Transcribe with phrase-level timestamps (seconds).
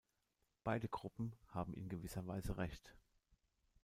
[0.63, 2.95] Beide Gruppen haben in gewisser Weise recht.